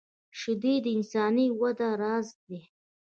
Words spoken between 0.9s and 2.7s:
انساني وده راز دي